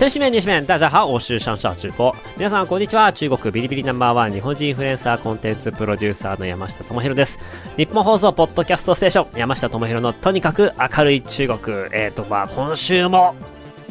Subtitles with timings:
[0.00, 0.08] 中国。
[0.08, 2.16] 先紙面、西面、大家好，我是上上直播。
[2.38, 3.12] 皆さん、こんにちは。
[3.12, 7.38] 中国ビリビリナンバーワン日本人インフルエンサーコンテンツプロデューサーの山下智博です。
[7.76, 11.76] 日本放送ポッドキャストステーション、山下智博のとにかく明るい中国。
[11.92, 13.34] えっ、ー、と、まあ、今週も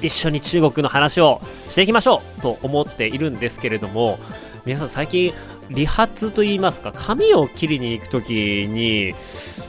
[0.02, 4.18] 一緒に中国の話をしていきましょうと思っているんですけれども、
[4.66, 5.32] 皆さん最近、
[5.70, 8.34] 理髪と言いますか、髪を切りに行くとき
[8.68, 9.14] に、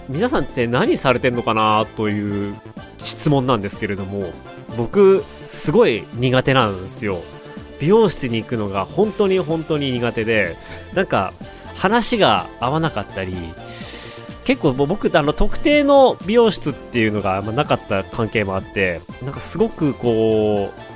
[0.08, 2.54] 皆さんって何されてんのかなという
[2.96, 4.30] 質問なんですけれども、
[4.76, 7.20] 僕、すごい苦手なんですよ。
[7.80, 10.56] 美容室に行くのが本当に本当に苦手で、
[10.94, 11.32] なんか、
[11.76, 13.34] 話が合わなかったり、
[14.44, 20.89] 結構僕、あの、特定の美容室っていうのがあんまなかった関係もあって、なんかすごくこう、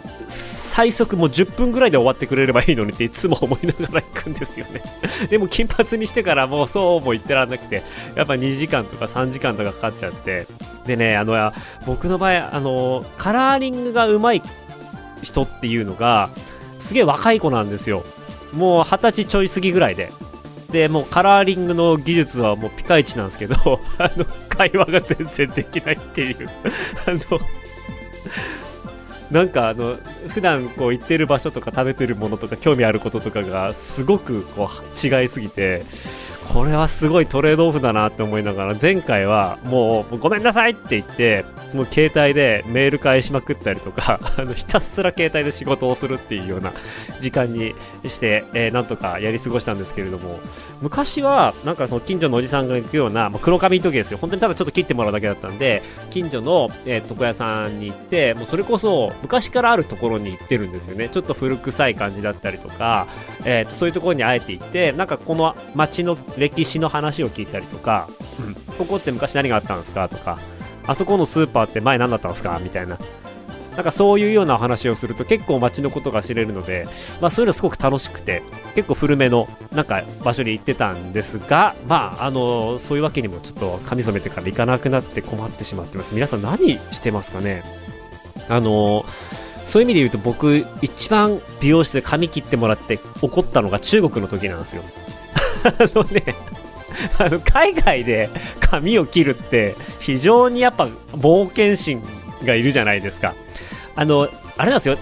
[0.74, 4.82] 最速もう10分ぐらいで終わってくれればいいのにっていつも思いながら行くんですよね
[5.30, 7.84] でも金髪にしてからもうそうも言ってらんなくて、
[8.16, 10.48] やっぱ2時間とか3時間とかかかっちゃって、
[10.84, 11.52] でね、あの、
[11.86, 14.42] 僕の場合、あの、カラーリングが上手い
[15.22, 16.30] 人っていうのが、
[16.80, 18.04] すげえ若い子なんですよ。
[18.52, 20.10] もう二十歳ちょい過ぎぐらいで。
[20.72, 23.54] で、もうカラーリングの技術はもうピカイチなんですけど、
[23.98, 26.50] あの、会話が全然できないっていう
[27.06, 27.18] あの、
[29.30, 29.96] なんかあの
[30.28, 35.82] 普段こう行ってる場所とか食べてるものとか興味あることとかがすごくこう違いすぎて
[36.52, 46.72] これはすごいトレードオフだなって思いながら前回はもうごめんなさいって言ってもう携帯でメール返しまくったりとか あのひたすら携帯で仕事をするっていうような
[47.20, 47.74] 時間に
[48.06, 50.38] して、え、なんとかやり過ごしたんですけれども
[50.80, 54.18] 昔はなんかその近所のおじさんが行くような、まあ、黒髪の時ですよ。
[54.18, 61.08] 本当にただちょっと切ってもらうだけだったんで近所の、え、床屋さんに行ってもうそれこそ昔からあるところに行ってるんですよね。
[61.08, 63.08] ちょっと古臭い感じだったりとか、
[63.44, 68.08] えーと、そういうところにあえて行ってなんかこの街の歴史の話を聞いたりとか、
[68.40, 70.38] うん、ここって昔何があったんですかとか
[70.86, 72.98] あそこのスーパーって前何だったんですかみたいな。
[73.74, 76.86] なんかそういうような話をすると結構街のことが知れるので、
[77.20, 78.44] まあそういうのすごく楽しくて、
[78.76, 86.14] 結構古めのなんか場所に行ってたんですが、まああの、そういうわけにもちょっと髪染めてから行かなくなって困ってしまってます。
[86.14, 87.64] 皆さん何してますかね？
[88.48, 89.04] あの、
[89.64, 94.84] そういう意味で言うと僕一番美容室で髪切ってもらって怒ったのが中国の時なんですよ。
[95.64, 96.22] あのね、
[97.18, 98.30] あの、海外で
[98.60, 102.02] 髪を切るって非常にやっぱ冒険心
[102.44, 103.34] がいるじゃないですか。
[103.96, 104.96] あの、あれなんですよ。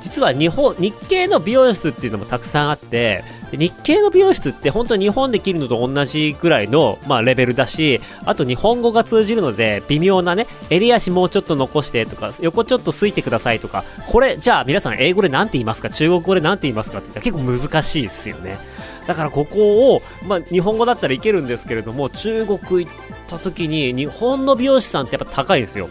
[0.00, 18.58] 実は日本、日系の美容室っていうのもたくさんあって、日系の美容室って本当に日本で切るのと同じぐらいの、まあ、レベルだし、あと日本語が通じるので、微妙なね、襟足もうちょっと残してとか、横ちょっとすいてくださいとか、これ、じゃあ皆さん英語で何て言いますか、中国語で何て言いますかって言ったら結構難しいですよね。
[19.06, 22.92] だからここを、まあ、日本語だったらいけるんですけれども、中国行っ
[23.28, 25.88] た時に、日本の美容師さんってやっぱ高いんですよ。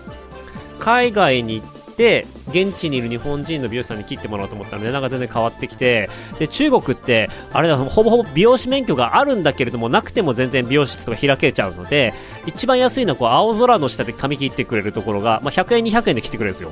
[0.80, 6.10] 海外に行って、現地にいる日本人の美容師さんに切ってもらおうと思ったら値段が全然変わってきて、
[6.40, 12.14] で、中国って、あれだ、ほぼほぼ美容師免許があるんだけれども、なくても全然美容室とか開けちゃうので、
[12.46, 16.72] 一番安いのはこう、青空の下で髪切ってくれるところが、まあ、100円、200円で切ってくれるんですよ。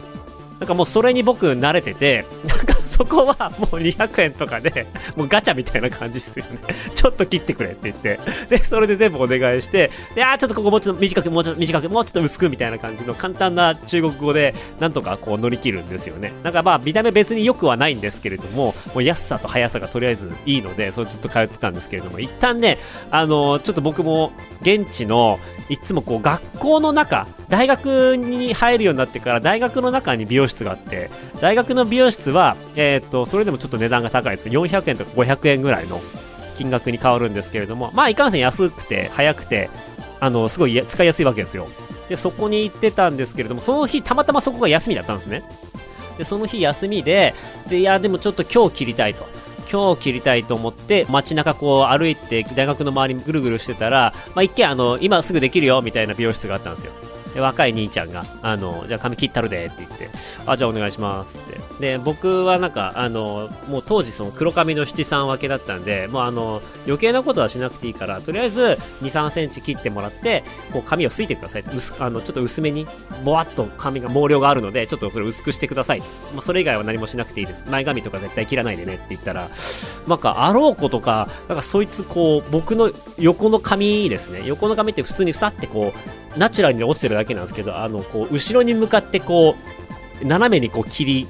[0.60, 2.73] なんかもうそれに僕慣れてて、なんか
[3.04, 4.88] そこはもう200円とかで、
[5.18, 6.60] もうガチャみたいな感じですよね。
[6.96, 8.20] ちょっと切ってくれって言って。
[8.50, 16.32] で、それで全部お願いして、で、あーちょっとここもうちょっと短く、もうちょっと短く、もうちょっと薄くみたいな感じの簡単な中国語で、なんとかこう乗り切るんですよね。
[16.44, 22.78] なんかまあ見た目別に良くはないんですけれども、もう安さと速さがとりあえずいいので、それずっと通ってたんですけれども、一旦ね、
[23.12, 24.32] あのー、ちょっと僕も
[24.62, 25.40] 現地の、
[25.70, 34.50] いつもこう学校の中、大学に入るようになってから大学の中に美容室があって、大学の美容室は、えっ、と、それでもちょっと値段が高いです。
[34.50, 36.02] 400円とか500円ぐらいの
[36.58, 39.70] 金額に変わるんですけれども、まあいかんせん安くて、早くて、
[40.20, 41.68] あの、すごい使いやすいわけですよ。
[42.10, 45.44] で、そこに行ってたんですけれども、その日たまたまそこが休みだったんですね。
[46.18, 47.36] で、その日休みで、
[47.70, 49.28] で、いや、でもちょっと今日切りたいと。
[49.72, 56.92] 今日切りたいと思って街中こう歩いて大学の周りぐるぐるしてたら、まあ、一見あの今すぐできるよみたいな美容室があったんですよ
[57.40, 60.10] 若い兄ちゃんが、あの、じゃあ髪切ったるでって言って、
[60.46, 61.60] あ、じゃあお願いしますって。
[61.80, 72.88] で、僕はなんか、あの、もう当時その黒髪の七三分けだったんで、もうあの、余計なことはしなくていいから、とりあえず2、3センチ切ってもらって、こう髪をすいてください薄あの、ちょっと薄めに、
[73.24, 76.00] ぼわっと髪が毛量があるので、ちょっとそれ薄くしてください。
[76.00, 77.64] まあ、それ以外は何もしなくていいです。
[77.70, 79.50] 前髪とか絶対切らないでねって言ったら、
[80.08, 84.44] なんか、あろうことか、なんかそいつこう、僕の横の髪ですね。
[84.46, 89.56] 横の髪って普通にふさってこう、ナチュラルに落ちてるだけなんですけど、あの、こう、後ろに向かってこ
[90.22, 91.28] う、斜めにこう切り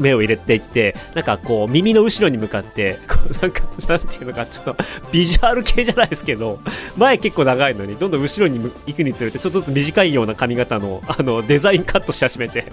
[0.00, 4.76] 目を入れていって、なんかこう、耳の後ろに向かって、こう、なんか、なんていうのか、ちょっと、
[5.12, 6.58] ビジュアル系じゃないですけど、
[6.96, 12.64] 前結構長いのに、どんどん後ろに行くにつれて、ちょっとずつ短いような髪型の、あの、デザインカットし始めて、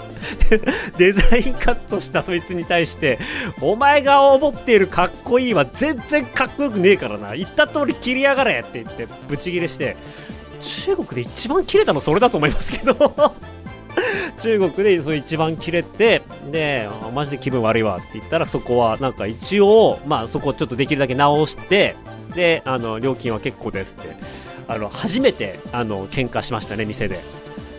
[0.98, 3.20] デザインカットしたそいつに対して、
[3.62, 9.98] お前が思っているかっこいいは全然かっこよくねえからな、言った通り切りやがれって言って、ブチギレして、
[10.62, 12.94] 中国で一番切れたのそれだと思いますけど
[14.42, 16.22] 中国でそ一番切れて、
[16.52, 21.96] で、マジで気分悪いわって言ったら、そこはなんか一応、まあそこちょっとできるだけ直して、
[22.36, 24.16] で、あの、料金は結構ですって、
[24.68, 27.20] あの、初めて、あの、喧嘩しましたね、店で。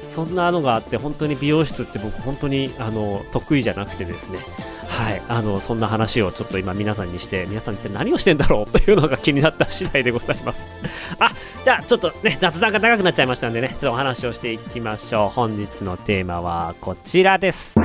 [0.08, 4.38] そんなのがあって、本当に美容室って僕本当に、あの、得意じゃなくてですね。
[4.88, 10.64] はい、あのそんな話をちょっと今皆さんにして皆さん一体何をしてんだろうというのが気になった次第でございます。
[11.20, 11.30] あ
[11.64, 15.28] じゃあちょっとね雑談が長くなっちゃいましたんでねちょっとお話をしていきましょう。
[15.28, 17.76] 本日のテーマはこちらです。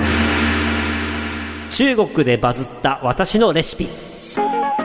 [1.70, 4.83] 中国でバズった私のレシピ。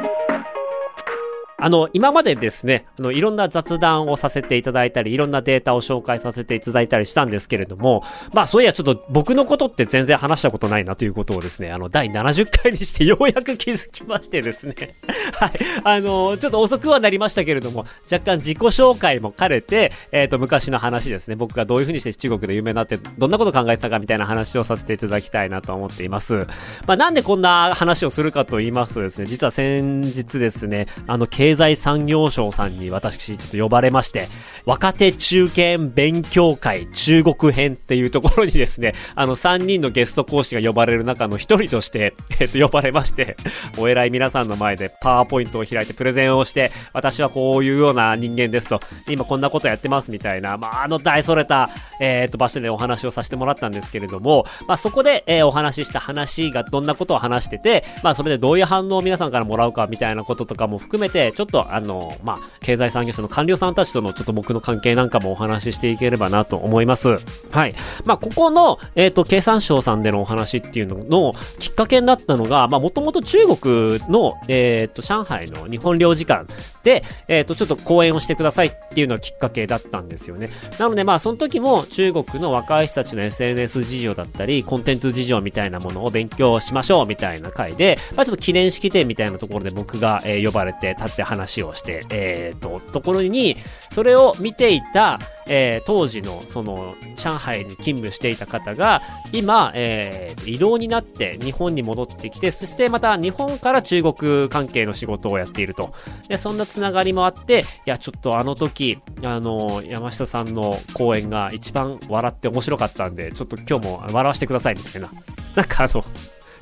[1.61, 14.75] あの、今までですね、あの、いろんな雑談をさせていただいたり、いろんなデータを紹介させていただいたりしたんですけれども、まあ、そういや、ちょっと僕のことって全然話したことないなということをですね、あの、第70回にしてようやく気づきましてですね、
[15.35, 15.51] はい、
[15.83, 26.47] あの、ちょっと遅くはなりましたけれども、若干自己紹介も兼ねて、えっ、ー、と、昔の話ですね、僕がどういう風にして中国で有名になって、どんなこと考えてたかみたいな話をさせていただきたいなと思っています。
[26.87, 34.29] まあ、なんでこんな話をするかと言いますとですね、実は先日ですね、あの、経経済産業省さんに私ちょっと呼ばれまして、
[34.67, 43.39] 若手中堅勉強会中国編っていうところにですね、 あの3人のゲスト講師が呼ばれる中の1人として、えっと、呼ばれまして、
[43.79, 67.19] お偉い皆さんの前でパワーポイントを開いてプレゼンをして、私はこういうような人間ですと、今こんなことやってますみたいな、まあ、あの大それた、えー、っと、場所でお話をさせてもらったんですけれども、まあ、そこで、えー、お話しした話がどんなことを話してて、まあ、それでどういう反応を皆さんからもらうかみたいなこととかも含めて、ちょっとあの、まあ、経済産業省の官僚さんたちとのちょっと僕の関係なんかもお話ししていければなと思います。
[67.53, 67.77] はい。
[68.05, 76.53] まあ、ここの、えっ、ー、と、経産省さんでのお話っていうののきっかけになったのが、まあ、もともと中国の、えっ、ー、と、上海の日本領事館
[76.83, 80.49] で、えっ、ー、と、ちょっと講演をしてくださいっていうのがきっかけだったんですよね。
[80.81, 93.57] なので、まあ、その時も中国の若い人たちの SNS 事情だったり、コンテンツ事情みたいなものを勉強しましょうみたいな回で、まあ、ちょっと記念式典みたいなところで僕が、えー、呼ばれて立って話をして、えっ、と、ところに、
[93.93, 99.01] それを見ていた、えー、当時のその上海に勤務していた方が
[99.33, 105.95] 今、えー、移動になって日本に戻ってきてそしてまた日本から中国関係の仕事をやっていると。
[106.29, 115.11] でそんなつながりもあっていやちょっとあの時あの山下さんの講演が一番笑って面白かったんでちょっと今日も笑わせてくださいみたいな。
[115.57, 116.05] なんかあの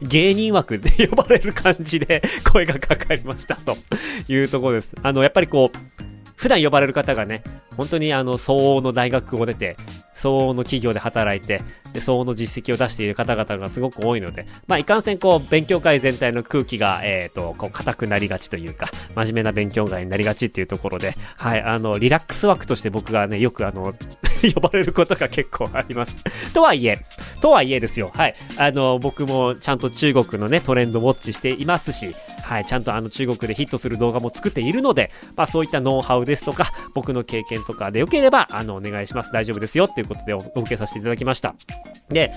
[0.02, 3.76] 芸人枠で呼ばれる感じで声がかかりましたと
[4.28, 4.94] いうところです。
[5.02, 5.78] あの、やっぱりこう、
[6.36, 7.42] 普段呼ばれる方がね、
[7.76, 9.76] 本当にあの、相応の大学を出て、
[10.16, 23.92] 相応の企業で働いて、で、相応の実績を出している方々がすごく多いので、まあ、いかんせんこう、勉強会全体の空気が、えっ、ー、と、こう、硬くなりがちというか、真面目な勉強会になりがちっていうところで、はい、あの、リラックス枠として僕がね、よくあの、
[24.54, 26.16] 呼ばれることが結構あります。
[26.52, 26.96] とはいえ、
[27.40, 39.32] とはいえですよ、はい、あの、僕もちゃんと中国のね、トレンドウォッチしていますし、はい、ちゃんとあの中国でヒットする動画も作っているので、まあそういったノウハウですとか、僕の経験とかでよければ、あの、お願いします。
[39.32, 41.54] 大丈夫ですよっていうことでお受けさせていただきました。
[42.08, 42.32] で、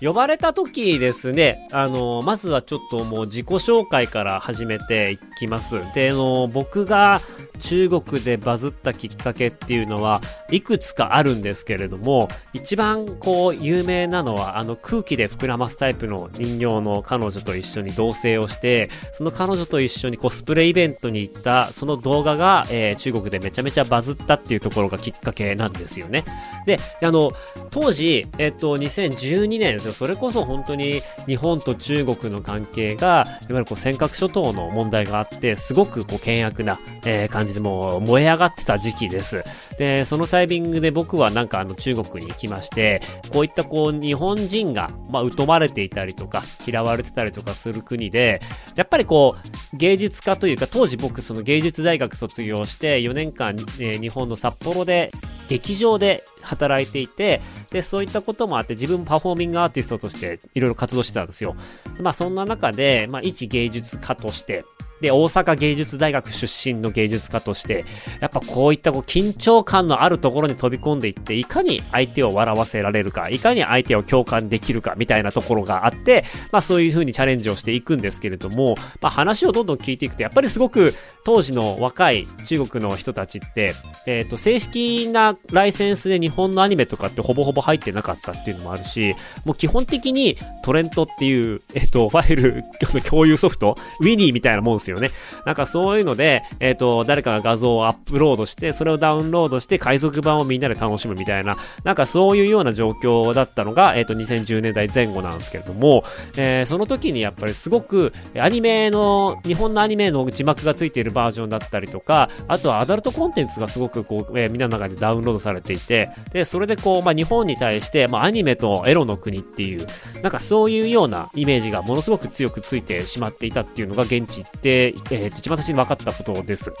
[0.00, 5.80] 呼ばれた時ですね、あの、まずはちょっともう自己紹介から始めていきます。
[5.94, 7.20] で、あの、僕が
[7.62, 26.24] 中国でバズったきっかけっていうのはいくつかあるんですけれども、一番こう有名なのはあの空気で膨らますタイプの人形の彼女と一緒に同棲をして、その彼女と一緒にコスプレイベントに行ったその動画が、えー、中国でめちゃめちゃバズったっていうところがきっかけなんですよね。
[26.66, 27.32] で、あの、
[27.70, 29.92] 当時、えっと、2012年ですよ。
[29.92, 39.44] それこそ本当に日本と中国の関係が、いわゆるこう尖閣諸島の問題があって、すごくこう険悪な、えー、感じでもう燃え上がってた時期です。
[39.78, 43.00] で、そのタイミングで僕はなんかあの中国に行きまして、
[43.30, 48.40] こういったこう日本人が、まあ、疎まれていたりとか、嫌われてたりとかする国で、
[48.74, 49.36] やっぱりこ
[49.72, 55.10] う、芸術家というか、当時僕その芸術大学卒業して4年間、えー、日本の札幌で
[55.52, 61.54] 劇場で働いていて、で、そういったこともあって、自分もパフォーミングアーティストとしていろいろ活動してたんですよ。
[62.00, 64.64] まあ、そんな中で、まあ、一芸術家として、
[65.02, 67.84] で、大阪芸術大学出身の芸術家として、
[68.20, 80.94] やっぱこういったこう緊張感のあるところに飛び込んでいって、いかに相手を笑わせられるか、いかに相手を共感できるかみたいなところがあって、まあそういう風にチャレンジをしていくんですけれども、まあ話をどんどん聞いていくと、やっぱりすごく
[81.24, 83.74] 当時の若い中国の人たちって、
[84.06, 92.64] えっ、ー、と、正式なライセンスで日本のアニメとかってほぼほぼ入ってなかったっていうのもあるし、もう基本的にトレントっていう、えっ、ー、と、ファイル
[93.08, 94.91] 共有ソフト、ウィニーみたいなもんですよ。
[95.00, 95.10] ね。
[95.44, 106.04] なんかそういうので、えっ、ー、と、誰かが画像をアップロードして、それをダウンロードして海賊版をみんなで楽しむみたいな、なんかそういうような状況だったのが、えっ、と、2010年代前後なんですけれども、
[106.36, 119.86] えその時にやっぱりすごく、アニメの、日本のアニメの字幕がついているバージョンだったりとか、あとはアダルトコンテンツがすごくこう、えー、みんなの中でダウンロードされていて、で、それでこう、まあ、日本に対して、まあ、アニメとエロの国っていう、
[120.22, 126.72] なんかそういうようなイメージがものすごく強くついてしまっていたっていうのが現地ってで、えー、一番最初に分かったことです。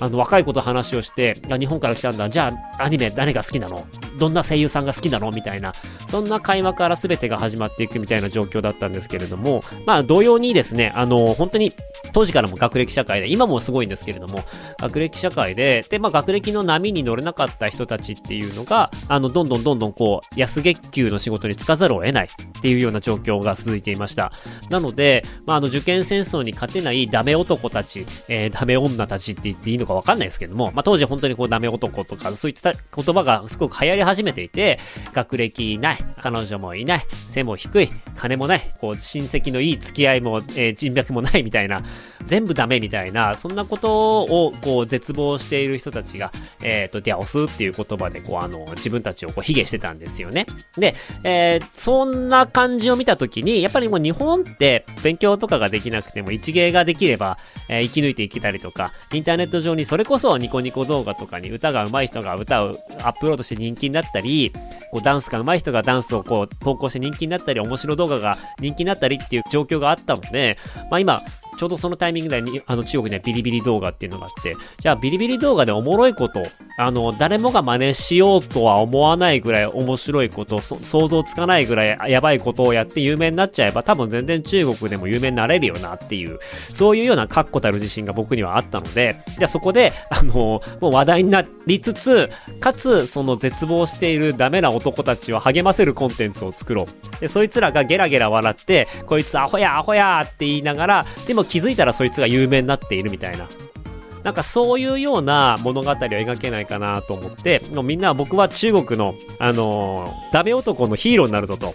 [0.00, 3.86] あの、若い子と話をして、日本から来たんだ、じゃあ、アニメ誰が好きなの？
[4.18, 5.30] どんな声優さんが好きなの？
[5.30, 5.72] みたいな、
[6.06, 11.72] そんな会話から全てが始まっていくみたいな状況だったんですけれども、まあ、同様にですね、あの、本当に、
[12.12, 14.44] 当時からも学歴社会で、今もすごいんですけれども、
[14.78, 24.32] 学歴社会で、で、まあ、学歴の波に乗れなかった人たちっていうのが、あの、どんどんどんどんこう、安月給の仕事に就かざるを得ないっていうような状況が続いていました。
[24.70, 34.78] なので、まあ、あの、受験戦争に勝てないダメ男たち、えー、ダメ女たちって言っていいのかわかんないですけども、まあ、当時本当にこう、ダメ男とか、そういった言葉がすごく流行り始めていて、
[35.12, 41.82] 学歴ない、彼女もいない、背も低い、金もない、こう、親戚のいい付き合いも、えー、人脈もないみたいな、
[42.24, 50.46] 全部ダメみたいな、そんなことを、こう、絶望している人たちが、えっ、ー、と、ディアオスっていう言葉で、こう、あの、自分たちをこう、卑下してたんですよね。
[50.76, 57.27] で、えー、そんな感じを見たときに、やっぱりもう日本って勉強とかができなくても一芸ができれば、
[57.68, 64.52] えー、生き抜いていけたりとか、インターネット上にそれこそニコニコ動画とかに歌が上手い人が歌をアップロードして人気になったり、
[64.92, 70.56] こうダンスが上手い人がダンスをこう投稿して人気になったり、面白動画が人気になったりっていう状況があったので、
[70.90, 71.22] まあ今、
[71.58, 76.46] ちょうどそのタイミングでに、あの、中国にはビリビリ動画っていうのがあって、じゃあビリビリ動画でおもろいこと、
[76.78, 86.38] あの、誰もが真似しようとは思わないぐらい面白いこと、想像つかないぐらいやばいことをやって有名になっちゃえば、多分全然中国でも有名になれるよなっていう、
[86.72, 97.20] そういうような確固たる自信が僕にはあったので、じゃあそこで、あの、もう話題になりつつ、かつ、その絶望しているダメな男たちを励ませるコンテンツを作ろう。
[97.20, 103.48] で、そいつらがゲラゲラ笑って、こいつアホやアホやって言いながら、でも気づいたらそいつが有名になっているみたいな。
[104.24, 111.74] なんかそういうような物語を描けないかなと思って、もうみんな僕は中国の、あのー、ダメ男のヒーローになるぞと。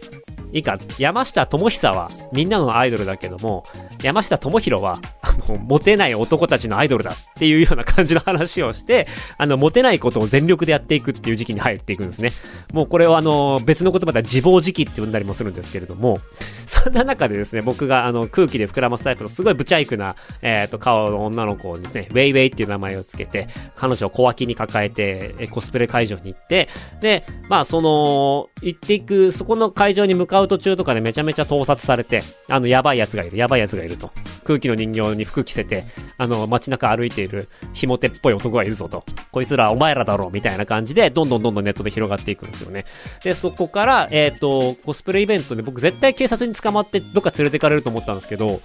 [0.52, 3.66] いいか、山下智久はみんなのアイドルだけども、
[4.04, 5.00] 山下智弘は、
[5.42, 12.32] あの、モテない男たちのアイドルだっていうような感じの話をして、あの、モテないことを全力でやっていくっていう時期に入っていくんですね。
[12.72, 16.18] もうこれをあの、別の言葉では自暴自棄って呼んだりもするんですけれども、
[16.66, 26.70] そんな中でですね、僕があの、空気で膨らますタイプのすごいブチャイクな、えっ、ー、と、顔の女の子をですね、ウェイウェイっていう名前をつけて、彼女を小脇に抱えて、コスプレ会場に行って、
[27.02, 34.12] で、まあ、その、行っていく、そこの会場に向かう途中とかでめちゃめちゃ盗撮されて、あの、やばい奴がいる、やばい奴がいると。
[34.44, 35.84] 空気の人形に服着せて、
[36.18, 39.04] あの、街中歩いている、ひも手っぽい男がいるぞと。
[39.32, 42.86] こいつらお前らだろうみたいな感じで、どんどんどんどんネットで広がっていくんですよね。
[43.24, 48.62] で、そこから、えっ、ー、と、コスプレイベントで僕絶対警察に捕まってどっか連れてかれると思ったんですけど、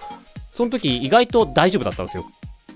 [0.53, 2.25] その時意外と大丈夫だったんですよ。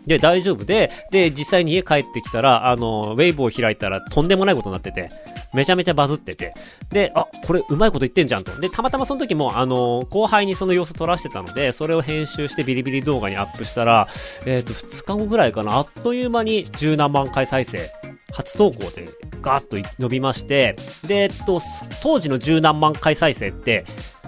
[0.06, 5.10] で、大丈夫で、で、実際に家帰ってきたら、あの、ウェイブを開いたらとんでもないことになってて、
[5.54, 6.54] めちゃめちゃバズってて、
[6.92, 8.60] で、あ、これうまいこと言ってんじゃんと。
[8.60, 14.08] で、たまたまその時も、あの、後輩にその様子撮らしてたので、それを編集してビリビリ動画にアップしたら、
[14.46, 17.90] えっ、ー、と、2日後ぐらいかな、あっという間に十何万回再生、
[18.32, 19.06] 初投稿で
[19.42, 20.76] ガーッと伸びまして、
[21.08, 21.62] で、えっと、
[22.02, 23.86] 当時の十何万回再生って、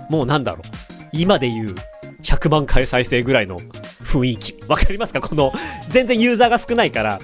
[0.10, 0.62] もうなんだろう、
[1.12, 1.76] 今で言う、
[2.26, 3.58] 100万回再生ぐらいの
[4.04, 4.56] 雰囲気。
[4.68, 5.22] わかりますか？
[5.22, 5.54] この、
[5.90, 7.20] 全然ユーザーが少ないから、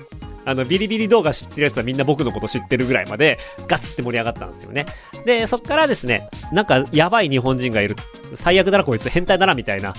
[0.45, 4.85] あの、ビリビリ動画知ってるやつはみんな僕のこと知ってるぐらいまで、ガツって盛り上がったんですよね。
[5.25, 7.95] で、そっからですね、なんか、やばい日本人がいる。
[8.35, 9.93] 最悪だなこいつ、変態だな、みたいな。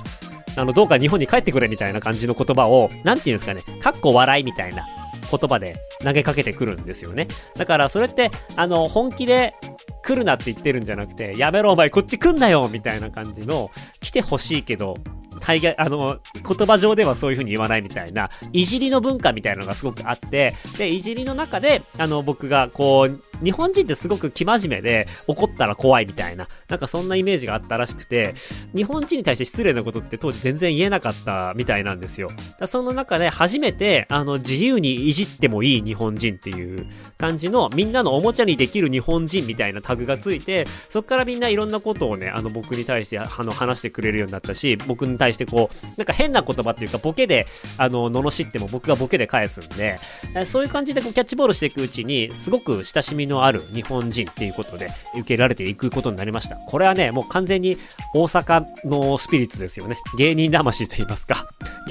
[0.56, 4.84] あの、どうか日本に帰ってくれ、みたいな感じの言葉を、なんて言うんですかね、かっこ笑いみたいな
[5.30, 7.28] 言葉で投げかけてくるんですよね。
[7.56, 9.54] だから、それって、あの、本気で、
[10.02, 14.98] 来るなって言ってるんじゃなくて、やめろお前こっち来んなよみたいな感じの、来てほしいけど、
[15.42, 28.34] 大概、あの、言葉上ではそういう風に言わないみたいな、いじりの文化みたいなのがすごくあって、で、いじりの中で、あの、僕がこう、日本人ってすごく生真面目で、怒ったら怖いみたいな、なんかそんなイメージがあったらしくて、
[28.74, 32.28] 日本人に対して失礼なことって当時全然言えなかったみたいなんですよ。
[32.60, 36.86] だその中で初めて、あの、自由にいじってもいい日本人っていう
[37.18, 47.46] 感じの、みんなのおもちゃにできる日本人みたいなタグがついて、そっからみんないろんなことをね、あの、僕に対して、あの、話してくれるようになったし、僕に対してこう、なんか変な言葉っていうか、ボケで、
[47.78, 49.96] あの、罵っても僕がボケで返すんで、
[50.44, 56.56] そういう感じでこうキャッチボールしていくうちに、すごく親しみのある日本人っていうことで、受けられていくことになりました。
[56.56, 57.76] これはね、もう完全に
[58.14, 59.96] 大阪のスピリッツですよね。
[60.16, 61.48] 芸人魂と言いますか。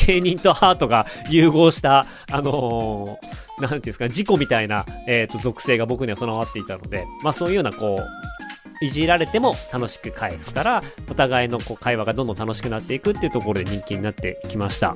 [0.08, 8.41] 芸人とハートが融合した、あのー、なんていうんですか、事故みたいな、えっ、ー、と、属性が僕には備わっていたので、まあそういうような、こう、
[8.82, 14.94] いじられても楽しく返すから、お互いのこう会話がどんどん楽しくなっていくっていうところで人気になってきました。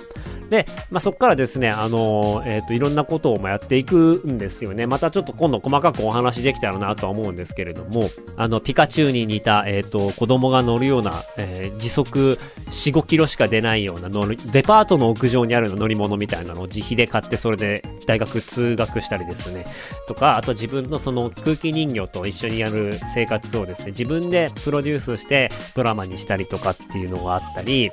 [0.49, 4.87] で、まあ、そこからですね、あのー、えっ、ー、と、いろんなことをやっていくんですよね。
[4.87, 12.39] またちょっと今度細かくお話できたらなとは思うんですけれども、あの、ピカチュウに似た、えっ、ー、と、子供が乗るような、え時速
[12.69, 19.63] 4、5キロしか出ないような乗る、デパートの屋上にある乗り物みたいなのを自費で買って、それで大学通学したりですね、
[20.07, 27.91] とか、あと自分のその空気人形と一緒にやる生活をですね、自分でプロデュースしてドラマにしたりとかっていうのがあったり、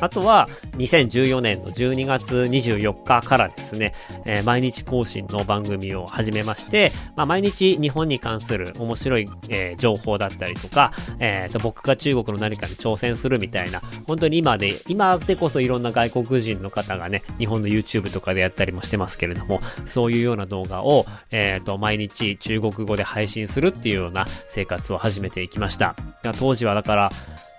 [0.00, 3.94] あとは、2014年の12月24日からですね、
[4.26, 25.96] えー、毎日更新の番組を始めまして、まあ、毎日日本に関する面白い、えー、情報だったりとか、えー、と僕が中国の何かに挑戦するみたいな、本当に今で、今でこそいろんな外国人の方がね、日本の YouTube とかでやったりもしてますけれども、そういうような動画を、えっ、と、毎日中国語で配信するっていうような生活を始め始めていきました。
[26.38, 27.10] 当時はだから、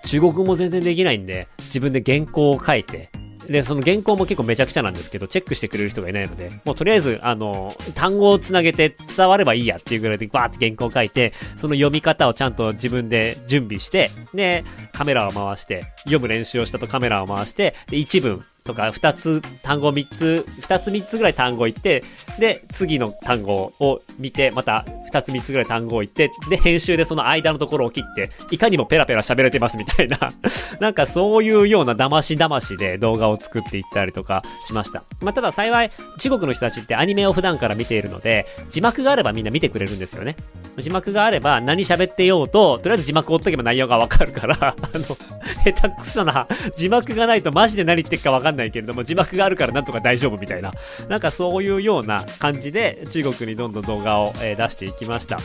[0.05, 3.09] 中国語も全然できないんで、自分で原稿を書いて、
[3.47, 22.03] で、その原稿も結構めちゃくちゃなんですけど、チェックしてくれる人がいないので、もうとりあえず、あの、単語をつなげて伝わればいいやっていうぐらいでバーって原稿を書いて、その読み方をちゃんと自分で準備して、で、カメラを回して、読む練習をしたとカメラを回して、で、一文、とか、二つ、単語三つ、二つ三つぐらい単語言って、
[22.37, 30.19] で、次の単語を見て、また二つ三つぐらい単語を言って、で、編集でその間のところを切って、いかにもペラペラ喋れてますみたいな
[30.79, 35.03] なんかそういうような騙し騙しで動画を作っていったりとかしました。
[35.21, 40.35] まあ、ただ幸い、中国の人たちってアニメを普段から見ているので、字幕があればみんな見てくれるんですよね。
[40.77, 45.17] 字幕があれば何喋ってようと、とりあえず字幕を追っとけば内容がわかるから あの、
[45.63, 50.73] 下手くそな、字幕がないとマジで何言ってるかわかんないないけれども、字幕があるからなんとか大丈夫みたいな、
[51.07, 55.37] なんかそういうような感じで中国にどんどん動画を、え、出していきました。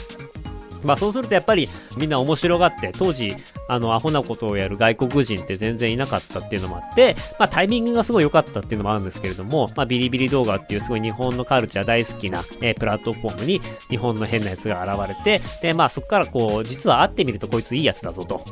[0.84, 3.36] まあそうするとやっぱりみんな面白がって、当時、
[3.68, 18.44] あの、アホなことをやる外国人って全然いなかったっていうのもあって、まあタイミングがすごい良かったっていうのもあるんですけれども、まあビリビリ動画っていうすごい日本のカルチャー大好きな、え、プラットフォームに日本の変なやつが現れて、で、まあそこからこう、実は会ってみるとこいついいやつだぞと。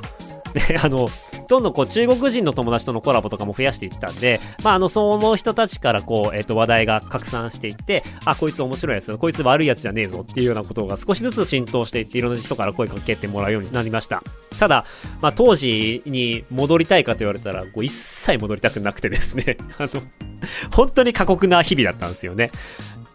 [0.55, 1.09] で、あの、
[1.51, 14.23] どんどんこう中国人の友達とのコラボとかも増やしていったんで、まあ、あの、その人たちからこう、えっ、ー、と、話題が拡散していって、あ、こいつ面白いやつ、こいつ悪いやつじゃねえぞっていうようなことが少しずつ浸透していって、いろんな人から声かけてもらうようになりました。
[14.61, 14.85] ただ、
[15.21, 20.03] まあ、当時に戻りたいかと言われたら、こう一切戻りたくなくてですね、 あの、
[20.71, 22.53] 本当に過酷な日々だったんですよね。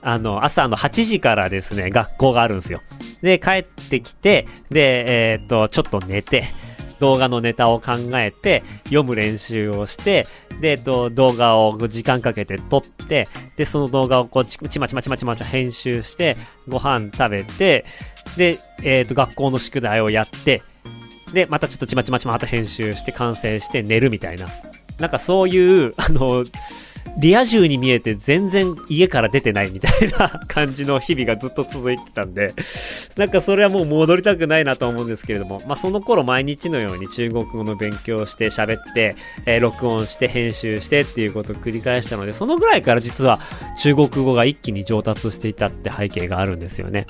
[0.01, 2.81] あの、朝の8時からですね、学校があるんですよ。
[3.21, 6.43] で、帰ってきて、で、えー、っと、ちょっと寝て、
[6.99, 10.25] 動画のネタを考えて、読む練習をして、
[10.62, 13.27] で、動画を時間かけて撮って、
[13.58, 17.86] で、その動画をこうち、ちまちまちまちまち編集して、ご飯食べて、
[18.38, 20.63] で、えっと、学校の宿題をやって、
[21.34, 24.47] で、またちょっとちまちまちまと編集して完成して寝るみたいな。
[24.99, 26.45] なんかそういう、あの、
[27.17, 32.53] リア充に見えて全然家から出てないみたいな感じの日々がずっと続いてたんで、
[33.15, 39.15] なんかそれはもう戻りたくないなと思うんですけれども、まあその頃毎日のように中国語の勉強をして喋って、
[39.47, 43.39] えー、録音して編集してっていうことを繰り返したので、そのぐらいから実は
[43.79, 47.07] 中国語が一気に上達していたって背景があるんですよね。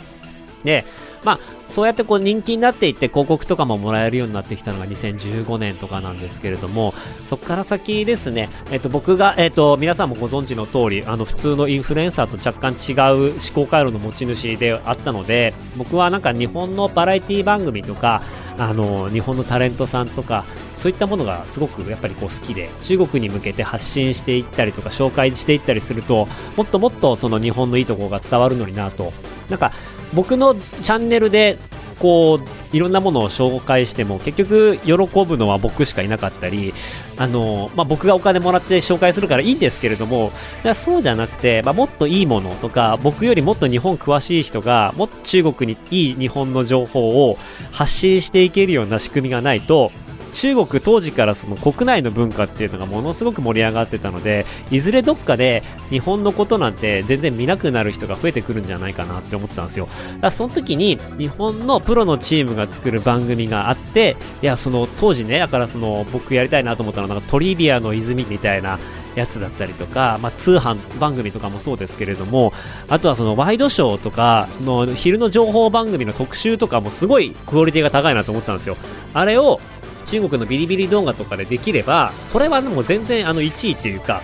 [0.63, 0.83] で、
[1.23, 6.93] まあ、そうやってこう人気になっていって広告とかももらえるようになってきたのが2015年とかなんですけれども、
[7.25, 18.21] そこから先ですね、えっ、と、僕が、えっ、と、皆さんもご存知の通り、あの、普通のインフルエンサーと若干違う思考回路の持ち主であったので、僕はなんか日本のバラエティ番組とか、
[18.57, 29.11] あの、日本のタレントさんとか、そういったものがすごくやっぱりこう好きで、中国に向けて発信していったりとか、紹介していったりすると、もっともっとその日本のいいところが伝わるのになと。
[29.49, 29.71] なんか、
[30.13, 31.57] 僕のチャンネルで
[31.99, 34.93] こういろんなものを紹介しても結局喜
[35.25, 36.73] ぶのは僕しかいなかったり
[37.17, 40.31] あの、まあ、僕がお金もらって紹介するからいいんですけれども
[40.73, 47.37] そうじゃなくて、まあ、もっといいものとか僕よりもっと日本詳しい人がもっと中国にいい日本の情報を
[47.71, 49.91] 発信していけるような仕組みがないと
[50.35, 59.85] 中国当時からその国内の文化っていうのがものすごく盛り上がってたのでいずれどっかで日本のことなんて全然見なくなる人が増えてくるんじゃないかなって思ってたんですよ。
[59.85, 68.77] だからその時に日本のプロのチームが作る番組があっていやその当時ねだからその僕やりたいなと思ったのはなんかトリビアの泉みたいな
[69.15, 72.53] やつだったりとか、まあ、通販番組とかもそうですけれども
[72.89, 78.75] あとはそのワイドショーとかの昼の情報番組の特集とかもすごいクオリティが高いなと思ってたんですよ。
[79.13, 79.61] あれを
[80.07, 84.21] 中国のビリビリ動画とかでできれば、これはもう全然あの1位っていうか、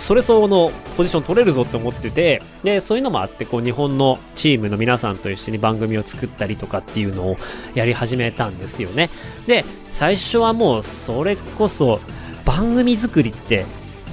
[0.00, 7.36] それ相応のポジション取れるぞって思ってて、で、そういうのもあって、こう、日本のチームの皆さんと一緒に番組を作ったりとかっていうのを
[7.74, 9.10] やり始めたんですよね。
[9.46, 12.00] で、最初はもう、それこそ、
[12.44, 13.66] 番組作りって、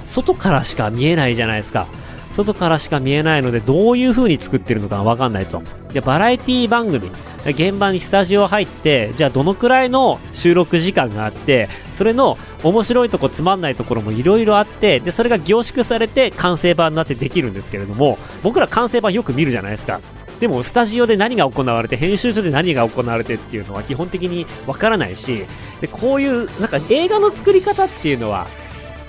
[0.06, 1.86] 外からしか見えないじゃないですか。
[2.34, 5.62] 外からしか見えないので、どういう風に作ってるのかわかんないと。
[5.92, 7.10] で、バラエティ番組。
[7.44, 20.00] 現場にスタジオ入って、じゃあどのくらいの収録時間があって、それの面白いとこつまんないところもいろいろあって、で、それが凝縮されて完成版になってできるんですけれども、僕ら完成版よく見るじゃないですか。
[20.40, 25.44] でも、スタジオで何が行われて、編集所で何が行われてっていうのは基本的にわからないし、
[25.80, 28.46] で、こういう、なんか映画の作り方っていうのは、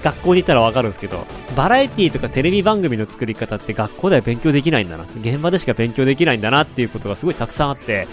[0.04, 8.08] 学校に行ったらわかるんですけど、バラエティとかテレビ番組の作り方って学校では勉強できないんだな、現場でしか勉強できないんだなっていうことがすごいたくさんあって、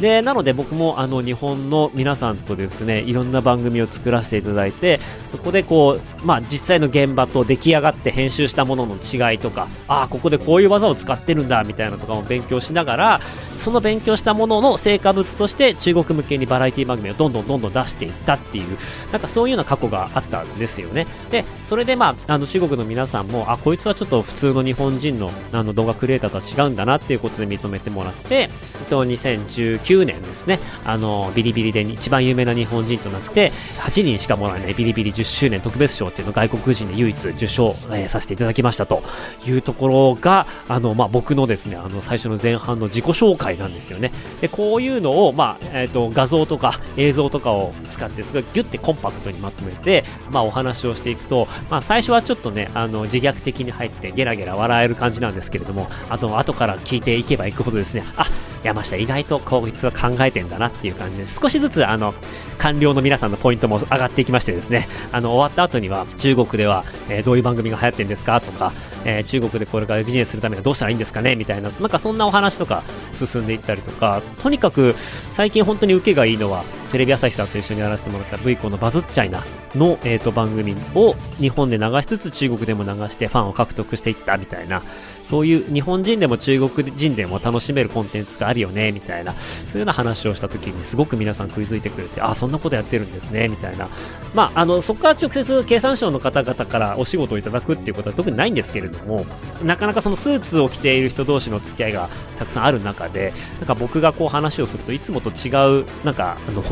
[0.00, 13.20] で、なので僕もあの日本の皆さんとですね、いろんな番組を作らせていただいて、そこでこう、まあ実際の現場と出来上がって編集したものの違いとか、ああ、ここでこういう技を使ってるんだみたいなとかも勉強しながら、
[13.58, 18.78] その勉強したものの成果物として中国向けにバラエティ番組をどんどんどんどん出していったっていう、
[19.12, 21.06] なんかそういうような過去があったんですよね。
[21.30, 28.50] で、それでまあ、あの中国の皆さんも、あ、こいつはちょっと普通の日本人のあの動画クリエイターとは違うんだなっていうことで認めてもらって、
[28.90, 39.02] と、2019 9年ですね、あの、ビリビリで一番有名な日本人となって、8人しかもらえないビリビリ10周年特別賞っていうのを外国人で唯一受賞、えー、させていただきましたと
[39.46, 44.10] いうところが、あの、まあ、僕のですね、あの、最初の前半の自己紹介なんですよね。
[44.40, 58.26] で、こういうのを、まあ、えっ、ー、と、画像とか映像とかを使って、すごいギュッてコンパクトにまとめて、まあ、お話をしていくと、まあ、最初はちょっとね、あの、自虐的に入ってゲラゲラ笑える感じなんですけれども、あと、後から聞いていけばいくほどですね、あ、
[58.62, 62.14] 山下意外とこい実は考えてんだなっていう感じで、少しずつあの、
[62.58, 68.72] 官僚の皆さんのポイントも上がっていきましてですね、あの、終わった後には、中国では、えー、どういう番組が流行ってるんですかとか、
[69.04, 79.42] えー、中国でこれからビジネスするためにはどうしたらいいんですかねみたいな、なんかそんなお話とか進んでいったりとか、とにかく最近本当に受けがいいのは、テレビ朝日さんと一緒にやらせてもらった V コのバズっちゃいな
[79.74, 84.82] の、えー、と番組を日本で流しつつ中国でも流してファンを獲得していったみたいな、
[85.28, 93.88] そういう日本人でも中国人でも楽しめるコンテンツがあるよね、みたいな、そういうような話をした時にすごく皆さん食いついてくれて、あ、そんなことやってるんですね、みたいな。
[94.34, 99.26] まあ、あの、そこから直接経産省の方々からお仕事をいただくっていうことは特にないんですけれども、
[99.62, 105.48] なかなかそのスーツを着ている人同士の付き合いがたくさんある中で、なんか僕がこう話をするといつもと違
[105.80, 106.62] う、なんか、あの、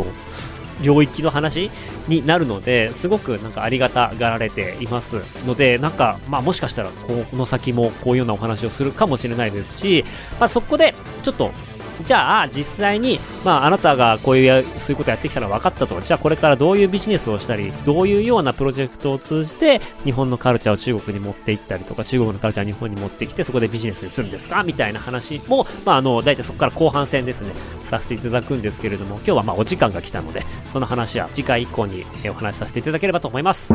[0.82, 1.70] 領域の話
[2.08, 10.04] になるのですごくなんかありがたがられていますのでなんかまあもしかしたらこの先もこういうようなお話をするかもしれないですし、
[10.38, 11.52] まあ、そこでちょっと
[12.02, 16.00] じゃあ実際に、まあ、あなたがこういうそういうことやってきたら分かったと。
[16.00, 24.62] じゃあこれからどういうビジネスをしたりどういうようなプロジェクトを通じて日本のカルチャーを中国に持っていったりとか中国のカルチャーを日本に持ってきてそこでビジネスにするんですか？
[24.64, 27.52] みたいな話も、まあ、あの大体そこから後半戦ですね。
[27.84, 33.72] させていただくんですけれども今日はまお時間が来たのでその話は次回以降にお話しさせていただければと思います。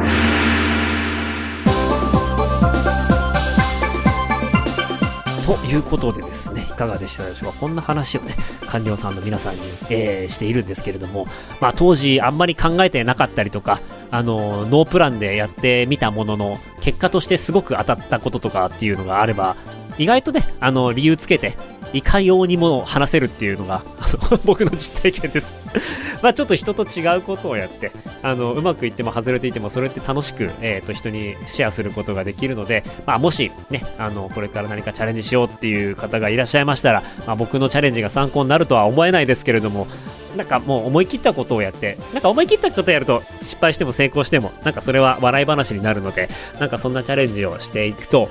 [5.50, 7.60] ということでですね、いかがでしたでしょうか？
[7.62, 8.36] こんな話をね、
[8.68, 11.26] 官僚さんの皆さんに、えー、しているんですけれども、
[11.60, 13.80] まあ当時あんまり考えてなかったりとか、
[14.12, 19.56] あの、ノープランでやってみたものの、結果としてすごく当たったこととかっていうのがあれば、
[19.98, 21.58] 意外とね、あの、理由つけて、
[21.94, 23.82] いかようにも話せるっていうのが、
[24.46, 25.52] 僕の実体験です。
[26.22, 39.88] まあちょっと人と違うことをやって、あの、うまくいっても外れていても、それって楽しく、えっ、ー、と、人にシェアすることができるので、まあもしね、あの、これから何かチャレンジしようっていう方がいらっしゃいましたら、まあ僕のチャレンジが参考になるとは思えないですけれども、
[40.36, 48.30] なんかもう思い切ったことをやって、なんか思い切ったことをやると失敗しても成功しても、なんかそれは笑い話になるので、なんかそんなチャレンジをしていくと、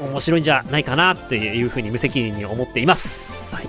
[0.00, 3.54] 面白いんじゃないかなっていうふうに無責任に思っています。
[3.54, 3.68] はい。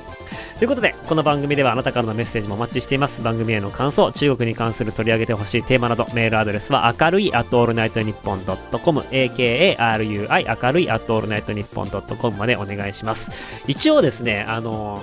[0.60, 3.22] ということで、この番組ではあなたからのメッセージもお待ちしています。
[3.22, 13.32] 番組への感想、中国に関する取り上げてほしいテーマなど、メールアドレスは明るい at allnightnippon.com、akarui 明るい at allnightnippon.com までお願いします。
[13.68, 15.02] 一応ですね、あの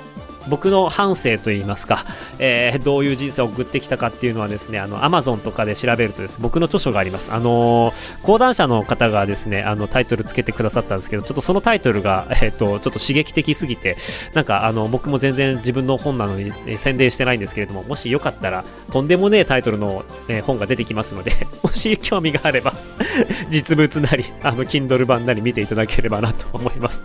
[0.49, 2.05] 僕の反省といいますか、
[2.39, 7.33] えー、どういう人生を送ってきたかっていうのはですね、あの、アマゾンとかで調べるとです、僕の著書があります。
[7.33, 13.97] あのー、講談社の方がですね、あの、タイトルつけてくださったんですけど、ちょっとそのタイトルが、えっ、ー、と、ちょっと刺激的すぎて、
[14.35, 21.33] なんか、あの、僕も全然自分の本なのに、え、宣伝してないんですけれども、もしよかったら、とんでもねえタイトルの、え本が出てきますので、
[21.63, 22.73] もし興味があれば
[23.51, 27.03] 実物なり、あの、Kindle 版なり見ていただければなと思います。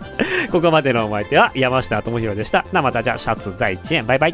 [0.50, 2.64] ここまでのお相手は山下智博でした。
[2.72, 4.30] な、またじゃあ、下次再见拜拜。